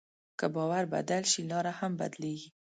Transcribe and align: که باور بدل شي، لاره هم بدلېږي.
که 0.39 0.45
باور 0.55 0.83
بدل 0.93 1.23
شي، 1.31 1.41
لاره 1.49 1.71
هم 1.79 1.91
بدلېږي. 1.99 2.49